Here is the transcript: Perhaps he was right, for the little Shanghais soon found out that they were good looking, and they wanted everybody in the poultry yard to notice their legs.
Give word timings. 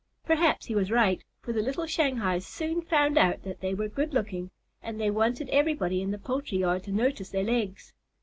Perhaps 0.25 0.65
he 0.65 0.73
was 0.73 0.89
right, 0.89 1.23
for 1.43 1.53
the 1.53 1.61
little 1.61 1.85
Shanghais 1.85 2.41
soon 2.41 2.81
found 2.81 3.19
out 3.19 3.43
that 3.43 3.61
they 3.61 3.75
were 3.75 3.87
good 3.87 4.15
looking, 4.15 4.49
and 4.81 4.99
they 4.99 5.11
wanted 5.11 5.47
everybody 5.49 6.01
in 6.01 6.09
the 6.09 6.17
poultry 6.17 6.57
yard 6.57 6.81
to 6.85 6.91
notice 6.91 7.29
their 7.29 7.43
legs. 7.43 7.93